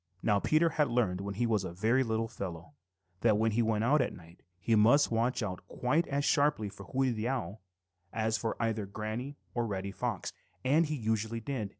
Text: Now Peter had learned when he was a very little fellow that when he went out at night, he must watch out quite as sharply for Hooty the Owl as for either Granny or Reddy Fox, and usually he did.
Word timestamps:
Now 0.23 0.39
Peter 0.39 0.69
had 0.69 0.87
learned 0.89 1.21
when 1.21 1.35
he 1.35 1.45
was 1.45 1.63
a 1.63 1.71
very 1.73 2.03
little 2.03 2.27
fellow 2.27 2.73
that 3.19 3.37
when 3.37 3.51
he 3.51 3.61
went 3.61 3.83
out 3.83 4.01
at 4.01 4.15
night, 4.15 4.41
he 4.59 4.73
must 4.73 5.11
watch 5.11 5.43
out 5.43 5.61
quite 5.67 6.07
as 6.07 6.25
sharply 6.25 6.69
for 6.69 6.85
Hooty 6.87 7.11
the 7.11 7.27
Owl 7.27 7.61
as 8.11 8.35
for 8.35 8.57
either 8.59 8.87
Granny 8.87 9.37
or 9.53 9.67
Reddy 9.67 9.91
Fox, 9.91 10.33
and 10.65 10.89
usually 10.89 11.37
he 11.37 11.41
did. 11.45 11.69